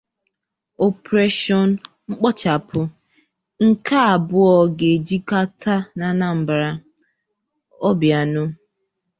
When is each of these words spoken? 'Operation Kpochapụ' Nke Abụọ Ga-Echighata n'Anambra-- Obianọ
'Operation 0.85 1.67
Kpochapụ' 2.19 2.91
Nke 3.65 3.95
Abụọ 4.13 4.55
Ga-Echighata 4.77 5.73
n'Anambra-- 5.97 6.69
Obianọ 7.89 8.43